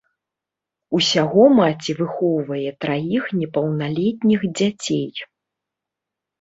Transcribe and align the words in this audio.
Усяго 0.99 1.43
маці 1.59 1.91
выхоўвае 1.99 2.69
траіх 2.87 3.23
непаўналетніх 3.43 4.51
дзяцей. 4.57 5.09